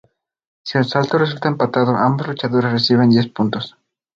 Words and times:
Si 0.63 0.79
el 0.79 0.81
asalto 0.81 1.19
resulta 1.19 1.47
empatado, 1.47 1.95
ambos 1.95 2.27
luchadores 2.27 2.71
reciben 2.71 3.11
diez 3.11 3.27
puntos. 3.29 3.77